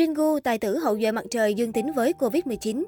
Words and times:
Jingu, 0.00 0.40
tài 0.40 0.58
tử 0.58 0.78
hậu 0.78 0.98
duệ 0.98 1.12
mặt 1.12 1.24
trời 1.30 1.54
dương 1.54 1.72
tính 1.72 1.92
với 1.92 2.14
Covid-19. 2.18 2.84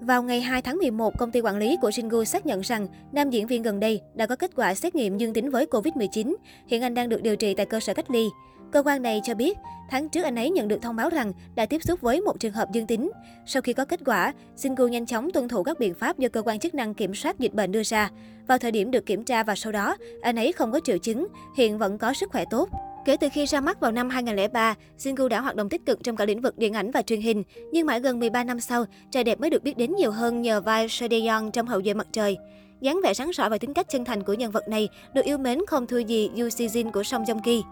Vào 0.00 0.22
ngày 0.22 0.40
2 0.40 0.62
tháng 0.62 0.78
11, 0.78 1.18
công 1.18 1.30
ty 1.30 1.40
quản 1.40 1.56
lý 1.56 1.76
của 1.80 1.88
Jingu 1.88 2.24
xác 2.24 2.46
nhận 2.46 2.60
rằng 2.60 2.86
nam 3.12 3.30
diễn 3.30 3.46
viên 3.46 3.62
gần 3.62 3.80
đây 3.80 4.00
đã 4.14 4.26
có 4.26 4.36
kết 4.36 4.50
quả 4.56 4.74
xét 4.74 4.94
nghiệm 4.94 5.18
dương 5.18 5.32
tính 5.32 5.50
với 5.50 5.66
Covid-19. 5.66 6.34
Hiện 6.66 6.82
anh 6.82 6.94
đang 6.94 7.08
được 7.08 7.22
điều 7.22 7.36
trị 7.36 7.54
tại 7.54 7.66
cơ 7.66 7.80
sở 7.80 7.94
cách 7.94 8.10
ly. 8.10 8.28
Cơ 8.72 8.82
quan 8.82 9.02
này 9.02 9.20
cho 9.24 9.34
biết, 9.34 9.58
tháng 9.90 10.08
trước 10.08 10.22
anh 10.22 10.36
ấy 10.36 10.50
nhận 10.50 10.68
được 10.68 10.82
thông 10.82 10.96
báo 10.96 11.08
rằng 11.08 11.32
đã 11.54 11.66
tiếp 11.66 11.82
xúc 11.82 12.00
với 12.00 12.20
một 12.20 12.40
trường 12.40 12.52
hợp 12.52 12.68
dương 12.72 12.86
tính. 12.86 13.10
Sau 13.46 13.62
khi 13.62 13.72
có 13.72 13.84
kết 13.84 14.00
quả, 14.04 14.32
Jingu 14.56 14.88
nhanh 14.88 15.06
chóng 15.06 15.30
tuân 15.30 15.48
thủ 15.48 15.62
các 15.62 15.78
biện 15.78 15.94
pháp 15.94 16.18
do 16.18 16.28
cơ 16.28 16.42
quan 16.42 16.58
chức 16.58 16.74
năng 16.74 16.94
kiểm 16.94 17.14
soát 17.14 17.38
dịch 17.38 17.54
bệnh 17.54 17.72
đưa 17.72 17.82
ra. 17.82 18.10
Vào 18.46 18.58
thời 18.58 18.70
điểm 18.70 18.90
được 18.90 19.06
kiểm 19.06 19.24
tra 19.24 19.42
và 19.42 19.54
sau 19.54 19.72
đó, 19.72 19.96
anh 20.22 20.36
ấy 20.36 20.52
không 20.52 20.72
có 20.72 20.80
triệu 20.84 20.98
chứng, 20.98 21.26
hiện 21.56 21.78
vẫn 21.78 21.98
có 21.98 22.12
sức 22.12 22.30
khỏe 22.30 22.44
tốt. 22.50 22.68
Kể 23.04 23.16
từ 23.16 23.28
khi 23.32 23.46
ra 23.46 23.60
mắt 23.60 23.80
vào 23.80 23.92
năm 23.92 24.10
2003, 24.10 24.74
Jingu 24.98 25.28
đã 25.28 25.40
hoạt 25.40 25.56
động 25.56 25.68
tích 25.68 25.86
cực 25.86 26.04
trong 26.04 26.16
cả 26.16 26.24
lĩnh 26.24 26.40
vực 26.40 26.58
điện 26.58 26.72
ảnh 26.72 26.90
và 26.90 27.02
truyền 27.02 27.20
hình. 27.20 27.42
Nhưng 27.72 27.86
mãi 27.86 28.00
gần 28.00 28.20
13 28.20 28.44
năm 28.44 28.60
sau, 28.60 28.84
trai 29.10 29.24
đẹp 29.24 29.40
mới 29.40 29.50
được 29.50 29.62
biết 29.62 29.76
đến 29.76 29.94
nhiều 29.96 30.10
hơn 30.10 30.42
nhờ 30.42 30.60
vai 30.60 30.88
Seo 30.88 31.08
trong 31.52 31.66
Hậu 31.66 31.82
duệ 31.82 31.94
mặt 31.94 32.06
trời. 32.12 32.36
dáng 32.80 33.00
vẻ 33.04 33.14
sáng 33.14 33.32
sỏi 33.32 33.50
và 33.50 33.58
tính 33.58 33.74
cách 33.74 33.86
chân 33.90 34.04
thành 34.04 34.22
của 34.22 34.34
nhân 34.34 34.50
vật 34.50 34.68
này 34.68 34.88
được 35.14 35.24
yêu 35.24 35.38
mến 35.38 35.58
không 35.66 35.86
thua 35.86 35.98
gì 35.98 36.30
Yoo 36.38 36.48
Si 36.48 36.66
Jin 36.66 36.90
của 36.90 37.02
Song 37.02 37.24
Joong 37.24 37.42
Ki. 37.42 37.62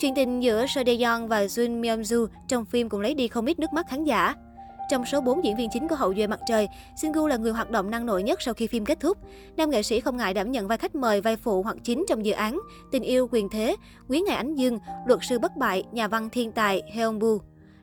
Chuyện 0.00 0.14
tình 0.14 0.42
giữa 0.42 0.66
Seo 0.66 0.84
và 1.28 1.44
Jun 1.44 1.80
Myung 1.80 2.02
Joo 2.02 2.26
trong 2.48 2.64
phim 2.64 2.88
cũng 2.88 3.00
lấy 3.00 3.14
đi 3.14 3.28
không 3.28 3.46
ít 3.46 3.58
nước 3.58 3.72
mắt 3.72 3.86
khán 3.88 4.04
giả. 4.04 4.34
Trong 4.90 5.06
số 5.06 5.20
4 5.20 5.44
diễn 5.44 5.56
viên 5.56 5.70
chính 5.70 5.88
của 5.88 5.94
Hậu 5.96 6.14
duệ 6.14 6.26
mặt 6.26 6.40
trời, 6.46 6.68
Shingu 6.96 7.26
là 7.26 7.36
người 7.36 7.52
hoạt 7.52 7.70
động 7.70 7.90
năng 7.90 8.06
nổi 8.06 8.22
nhất 8.22 8.42
sau 8.42 8.54
khi 8.54 8.66
phim 8.66 8.84
kết 8.84 9.00
thúc. 9.00 9.18
Nam 9.56 9.70
nghệ 9.70 9.82
sĩ 9.82 10.00
không 10.00 10.16
ngại 10.16 10.34
đảm 10.34 10.52
nhận 10.52 10.68
vai 10.68 10.78
khách 10.78 10.94
mời, 10.94 11.20
vai 11.20 11.36
phụ 11.36 11.62
hoặc 11.62 11.76
chính 11.84 12.04
trong 12.08 12.24
dự 12.24 12.32
án 12.32 12.60
Tình 12.92 13.02
yêu, 13.02 13.28
quyền 13.32 13.48
thế, 13.48 13.76
Quý 14.08 14.20
ngày 14.20 14.36
ánh 14.36 14.54
dương, 14.54 14.78
Luật 15.06 15.20
sư 15.28 15.38
bất 15.38 15.56
bại, 15.56 15.84
Nhà 15.92 16.08
văn 16.08 16.30
thiên 16.30 16.52
tài 16.52 16.82
Heonbu. 16.92 17.38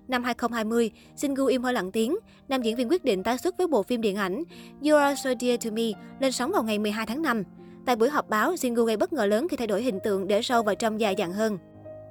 Năm 0.07 0.23
2020, 0.23 0.91
Shingu 1.15 1.45
im 1.45 1.63
hơi 1.63 1.73
lặng 1.73 1.91
tiếng, 1.91 2.17
nam 2.47 2.61
diễn 2.61 2.75
viên 2.75 2.89
quyết 2.89 3.03
định 3.03 3.23
tái 3.23 3.37
xuất 3.37 3.57
với 3.57 3.67
bộ 3.67 3.83
phim 3.83 4.01
điện 4.01 4.15
ảnh 4.15 4.43
You 4.83 4.95
Are 4.95 5.21
So 5.23 5.29
Dear 5.39 5.65
To 5.65 5.71
Me 5.71 5.91
lên 6.19 6.31
sóng 6.31 6.51
vào 6.51 6.63
ngày 6.63 6.79
12 6.79 7.05
tháng 7.05 7.21
5. 7.21 7.43
Tại 7.85 7.95
buổi 7.95 8.09
họp 8.09 8.29
báo, 8.29 8.55
Shingu 8.55 8.83
gây 8.83 8.97
bất 8.97 9.13
ngờ 9.13 9.25
lớn 9.25 9.47
khi 9.47 9.57
thay 9.57 9.67
đổi 9.67 9.81
hình 9.81 9.99
tượng 10.03 10.27
để 10.27 10.41
sâu 10.41 10.63
vào 10.63 10.75
trong 10.75 10.99
dài 10.99 11.15
dặn 11.15 11.33
hơn. 11.33 11.57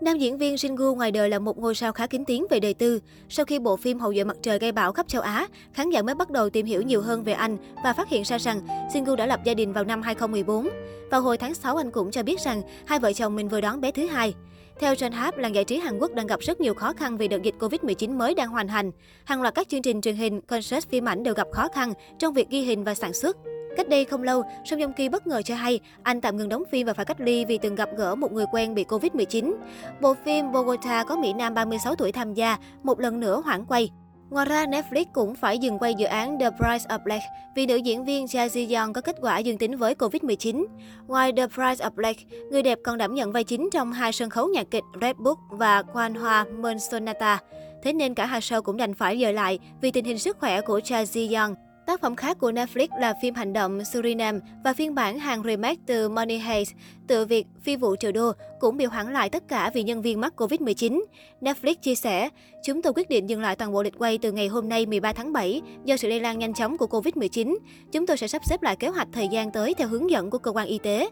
Nam 0.01 0.19
diễn 0.19 0.39
viên 0.39 0.55
Jingu 0.55 0.95
ngoài 0.95 1.11
đời 1.11 1.29
là 1.29 1.39
một 1.39 1.59
ngôi 1.59 1.75
sao 1.75 1.93
khá 1.93 2.07
kín 2.07 2.25
tiếng 2.25 2.47
về 2.51 2.61
đời 2.61 2.75
tư. 2.75 3.01
Sau 3.29 3.47
khi 3.47 3.59
bộ 3.59 3.77
phim 3.77 3.99
Hậu 3.99 4.15
duệ 4.15 4.25
mặt 4.25 4.37
trời 4.43 4.59
gây 4.59 4.73
bão 4.73 4.93
khắp 4.93 5.09
châu 5.09 5.23
Á, 5.23 5.49
khán 5.73 5.91
giả 5.91 6.03
mới 6.03 6.15
bắt 6.15 6.31
đầu 6.31 6.51
tìm 6.51 6.67
hiểu 6.67 6.83
nhiều 6.83 7.03
hơn 7.03 7.23
về 7.23 7.33
anh 7.33 7.57
và 7.85 7.93
phát 7.93 8.09
hiện 8.09 8.23
ra 8.23 8.39
rằng 8.39 8.61
Jingu 8.93 9.17
đã 9.17 9.27
lập 9.27 9.41
gia 9.45 9.55
đình 9.55 9.73
vào 9.73 9.85
năm 9.85 10.03
2014. 10.03 10.69
Vào 11.11 11.21
hồi 11.21 11.39
tháng 11.39 11.55
6 11.55 11.77
anh 11.77 11.91
cũng 11.91 12.11
cho 12.11 12.23
biết 12.23 12.41
rằng 12.41 12.63
hai 12.87 12.99
vợ 12.99 13.13
chồng 13.13 13.37
mình 13.37 13.49
vừa 13.49 13.61
đón 13.61 13.81
bé 13.81 13.91
thứ 13.91 14.07
hai. 14.07 14.35
Theo 14.81 14.95
John 14.95 15.13
Hap, 15.13 15.39
làng 15.39 15.55
giải 15.55 15.65
trí 15.65 15.79
Hàn 15.79 15.99
Quốc 15.99 16.15
đang 16.15 16.27
gặp 16.27 16.41
rất 16.41 16.61
nhiều 16.61 16.75
khó 16.75 16.93
khăn 16.93 17.17
vì 17.17 17.29
đợt 17.29 17.43
dịch 17.43 17.55
Covid-19 17.59 18.17
mới 18.17 18.35
đang 18.35 18.49
hoành 18.49 18.69
hành. 18.69 18.91
Hàng 19.25 19.43
loạt 19.43 19.55
các 19.55 19.69
chương 19.69 19.83
trình 19.83 20.01
truyền 20.01 20.17
hình, 20.17 20.41
concert, 20.41 20.89
phim 20.89 21.09
ảnh 21.09 21.23
đều 21.23 21.35
gặp 21.35 21.47
khó 21.53 21.69
khăn 21.75 21.93
trong 22.19 22.35
việc 22.35 22.51
ghi 22.51 22.63
hình 22.63 22.85
và 22.85 22.95
sản 22.95 23.13
xuất. 23.13 23.37
Cách 23.77 23.89
đây 23.89 24.05
không 24.05 24.23
lâu, 24.23 24.43
Song 24.65 24.81
Joong 24.81 24.93
Ki 24.93 25.09
bất 25.09 25.27
ngờ 25.27 25.43
cho 25.43 25.55
hay 25.55 25.81
anh 26.03 26.21
tạm 26.21 26.37
ngừng 26.37 26.49
đóng 26.49 26.63
phim 26.71 26.87
và 26.87 26.95
phải 26.95 27.05
cách 27.05 27.21
ly 27.21 27.45
vì 27.45 27.59
từng 27.59 27.75
gặp 27.75 27.89
gỡ 27.97 28.15
một 28.15 28.33
người 28.33 28.47
quen 28.53 28.75
bị 28.75 28.85
Covid-19. 28.85 29.55
Bộ 30.01 30.15
phim 30.25 30.53
Bogota 30.53 31.05
có 31.05 31.17
Mỹ 31.17 31.33
Nam 31.33 31.55
36 31.55 31.95
tuổi 31.95 32.13
tham 32.13 32.35
gia, 32.35 32.57
một 32.83 33.01
lần 33.01 33.21
nữa 33.21 33.43
hoãn 33.45 33.65
quay. 33.65 33.91
Ngoài 34.31 34.47
ra, 34.47 34.67
Netflix 34.67 35.05
cũng 35.13 35.35
phải 35.35 35.59
dừng 35.59 35.79
quay 35.79 35.95
dự 35.95 36.07
án 36.07 36.39
The 36.39 36.51
Price 36.51 36.85
of 36.89 36.99
Black 37.05 37.23
vì 37.57 37.67
nữ 37.67 37.77
diễn 37.77 38.05
viên 38.05 38.29
Cha 38.29 38.47
Ji 38.47 38.81
Young 38.81 38.93
có 38.93 39.01
kết 39.01 39.17
quả 39.21 39.39
dương 39.39 39.59
tính 39.59 39.77
với 39.77 39.95
Covid-19. 39.95 40.67
Ngoài 41.07 41.33
The 41.33 41.47
Price 41.47 41.85
of 41.85 41.91
Black, 41.91 42.21
người 42.51 42.63
đẹp 42.63 42.79
còn 42.85 42.99
đảm 42.99 43.15
nhận 43.15 43.33
vai 43.33 43.45
chính 43.45 43.69
trong 43.73 43.93
hai 43.93 44.13
sân 44.13 44.31
khấu 44.31 44.49
nhạc 44.49 44.71
kịch 44.71 44.85
Red 45.01 45.17
Book 45.17 45.39
và 45.51 45.83
Quan 45.83 46.15
Hoa 46.15 46.45
Moon 46.45 46.79
Sonata. 46.79 47.41
Thế 47.83 47.93
nên 47.93 48.15
cả 48.15 48.27
hai 48.27 48.41
show 48.41 48.63
cũng 48.63 48.77
đành 48.77 48.95
phải 48.95 49.21
dời 49.21 49.33
lại 49.33 49.59
vì 49.81 49.91
tình 49.91 50.05
hình 50.05 50.19
sức 50.19 50.37
khỏe 50.41 50.61
của 50.61 50.81
Cha 50.85 51.03
Ji 51.03 51.41
Young. 51.41 51.55
Tác 51.87 52.01
phẩm 52.01 52.17
khác 52.17 52.39
của 52.41 52.51
Netflix 52.51 52.89
là 53.01 53.15
phim 53.23 53.35
hành 53.35 53.53
động 53.53 53.85
Suriname 53.85 54.39
và 54.65 54.73
phiên 54.73 54.95
bản 54.95 55.19
hàng 55.19 55.43
remake 55.43 55.81
từ 55.87 56.09
Money 56.09 56.39
Heist, 56.39 56.73
tự 57.07 57.25
việc 57.25 57.47
phi 57.63 57.77
vụ 57.77 57.97
triệu 57.97 58.13
đô 58.13 58.33
cũng 58.61 58.77
bị 58.77 58.85
hoãn 58.85 59.13
lại 59.13 59.31
tất 59.31 59.43
cả 59.49 59.71
vì 59.75 59.83
nhân 59.83 60.03
viên 60.03 60.21
mắc 60.21 60.33
Covid-19. 60.37 61.05
Netflix 61.41 61.75
chia 61.75 61.95
sẻ, 61.95 62.29
chúng 62.65 62.83
tôi 62.83 62.93
quyết 62.97 63.09
định 63.09 63.31
dừng 63.31 63.41
lại 63.41 63.57
toàn 63.57 63.73
bộ 63.73 63.83
lịch 63.83 63.99
quay 63.99 64.19
từ 64.19 64.33
ngày 64.33 64.49
hôm 64.49 64.69
nay 64.69 64.87
13 64.87 65.13
tháng 65.13 65.33
7 65.33 65.63
do 65.85 65.97
sự 65.97 66.09
lây 66.09 66.21
lan 66.21 66.39
nhanh 66.39 66.55
chóng 66.55 66.79
của 66.79 66.87
Covid-19. 66.87 67.57
Chúng 67.93 68.07
tôi 68.07 68.17
sẽ 68.17 68.29
sắp 68.29 68.43
xếp 68.45 68.63
lại 68.63 68.77
kế 68.77 68.89
hoạch 68.89 69.09
thời 69.13 69.29
gian 69.29 69.51
tới 69.51 69.75
theo 69.75 69.89
hướng 69.89 70.11
dẫn 70.11 70.31
của 70.31 70.39
cơ 70.39 70.51
quan 70.51 70.67
y 70.67 70.79
tế. 70.79 71.09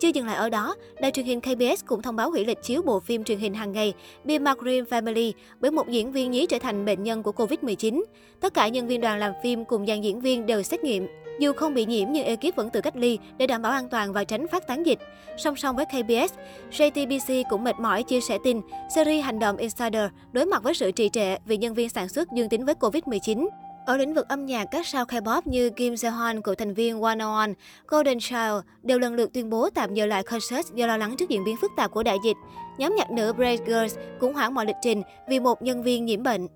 Chưa 0.00 0.08
dừng 0.08 0.26
lại 0.26 0.36
ở 0.36 0.50
đó, 0.50 0.74
đài 1.00 1.10
truyền 1.10 1.26
hình 1.26 1.40
KBS 1.40 1.84
cũng 1.86 2.02
thông 2.02 2.16
báo 2.16 2.30
hủy 2.30 2.44
lịch 2.44 2.62
chiếu 2.62 2.82
bộ 2.82 3.00
phim 3.00 3.24
truyền 3.24 3.38
hình 3.38 3.54
hàng 3.54 3.72
ngày 3.72 3.94
Be 4.24 4.38
My 4.38 4.52
Green 4.58 4.84
Family 4.84 5.32
bởi 5.60 5.70
một 5.70 5.88
diễn 5.88 6.12
viên 6.12 6.30
nhí 6.30 6.46
trở 6.46 6.58
thành 6.58 6.84
bệnh 6.84 7.02
nhân 7.02 7.22
của 7.22 7.32
Covid-19. 7.32 8.04
Tất 8.40 8.54
cả 8.54 8.68
nhân 8.68 8.86
viên 8.86 9.00
đoàn 9.00 9.18
làm 9.18 9.32
phim 9.42 9.64
cùng 9.64 9.86
dàn 9.86 10.00
diễn 10.00 10.20
viên 10.20 10.46
đều 10.46 10.62
xét 10.62 10.84
nghiệm. 10.84 11.06
Dù 11.40 11.52
không 11.52 11.74
bị 11.74 11.86
nhiễm 11.86 12.08
nhưng 12.10 12.24
ekip 12.24 12.56
vẫn 12.56 12.70
tự 12.70 12.80
cách 12.80 12.96
ly 12.96 13.18
để 13.38 13.46
đảm 13.46 13.62
bảo 13.62 13.72
an 13.72 13.88
toàn 13.88 14.12
và 14.12 14.24
tránh 14.24 14.48
phát 14.48 14.66
tán 14.66 14.86
dịch. 14.86 14.98
Song 15.36 15.56
song 15.56 15.76
với 15.76 15.84
KBS, 15.84 16.34
JTBC 16.70 17.44
cũng 17.50 17.64
mệt 17.64 17.76
mỏi 17.80 18.02
chia 18.02 18.20
sẻ 18.20 18.38
tin 18.44 18.60
series 18.94 19.24
Hành 19.24 19.38
động 19.38 19.56
Insider 19.56 20.10
đối 20.32 20.46
mặt 20.46 20.62
với 20.62 20.74
sự 20.74 20.92
trì 20.92 21.08
trệ 21.08 21.36
vì 21.46 21.56
nhân 21.56 21.74
viên 21.74 21.88
sản 21.88 22.08
xuất 22.08 22.32
dương 22.32 22.48
tính 22.48 22.64
với 22.64 22.74
Covid-19. 22.74 23.48
Ở 23.88 23.96
lĩnh 23.96 24.14
vực 24.14 24.28
âm 24.28 24.46
nhạc, 24.46 24.64
các 24.64 24.86
sao 24.86 25.04
K-pop 25.04 25.42
như 25.44 25.70
Kim 25.70 25.96
Sehon 25.96 26.40
của 26.42 26.54
thành 26.54 26.74
viên 26.74 27.02
One 27.02 27.18
On, 27.18 27.52
Golden 27.86 28.18
Child 28.18 28.54
đều 28.82 28.98
lần 28.98 29.14
lượt 29.14 29.32
tuyên 29.32 29.50
bố 29.50 29.70
tạm 29.70 29.94
dừng 29.94 30.08
lại 30.08 30.22
concert 30.22 30.74
do 30.74 30.86
lo 30.86 30.96
lắng 30.96 31.16
trước 31.18 31.28
diễn 31.28 31.44
biến 31.44 31.56
phức 31.60 31.70
tạp 31.76 31.90
của 31.90 32.02
đại 32.02 32.16
dịch. 32.24 32.36
Nhóm 32.78 32.96
nhạc 32.96 33.10
nữ 33.10 33.32
Brave 33.32 33.56
Girls 33.56 33.96
cũng 34.20 34.34
hoãn 34.34 34.54
mọi 34.54 34.66
lịch 34.66 34.76
trình 34.82 35.02
vì 35.28 35.40
một 35.40 35.62
nhân 35.62 35.82
viên 35.82 36.04
nhiễm 36.04 36.22
bệnh. 36.22 36.48